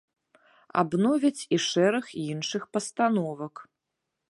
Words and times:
Абновяць 0.81 1.43
і 1.57 1.59
шэраг 1.67 2.05
іншых 2.31 2.67
пастановак. 2.77 3.53